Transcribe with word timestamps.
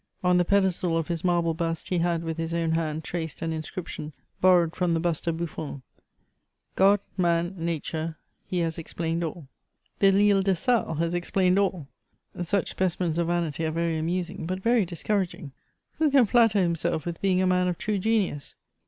On 0.23 0.37
the 0.39 0.43
pedestal 0.45 0.97
of 0.97 1.09
his 1.09 1.23
marble 1.23 1.53
bust, 1.53 1.89
he 1.89 1.99
had, 1.99 2.23
with 2.23 2.37
his 2.37 2.55
own 2.55 2.71
hand, 2.71 3.03
traced 3.03 3.43
an 3.43 3.53
in 3.53 3.61
scription, 3.61 4.13
borrowed 4.41 4.75
from 4.75 4.95
the 4.95 4.99
bust 4.99 5.27
of 5.27 5.37
Buffon: 5.37 5.83
God, 6.75 6.99
man, 7.17 7.53
nature, 7.55 8.17
he 8.47 8.61
has 8.61 8.79
explained 8.79 9.23
all, 9.23 9.47
Delisle 9.99 10.41
de 10.41 10.55
Sales 10.55 10.97
has 10.97 11.13
explained 11.13 11.59
all 11.59 11.87
/ 12.15 12.41
Such 12.41 12.71
specimens 12.71 13.19
of 13.19 13.27
vanity 13.27 13.63
are 13.63 13.69
very 13.69 13.99
amusing, 13.99 14.47
but 14.47 14.59
very 14.63 14.85
discouraging. 14.85 15.51
Who 15.99 16.09
can 16.09 16.25
flatter 16.25 16.59
himself 16.63 17.05
with 17.05 17.21
being 17.21 17.39
a 17.39 17.45
man 17.45 17.67
of 17.67 17.77
true 17.77 17.99
genius 17.99 18.55